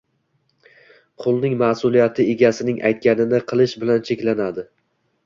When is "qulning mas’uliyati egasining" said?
1.25-2.79